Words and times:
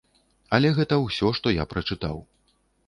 Але 0.57 0.71
гэта 0.79 0.95
ўсё, 1.05 1.27
што 1.41 1.55
я 1.61 1.71
прачытаў. 1.77 2.17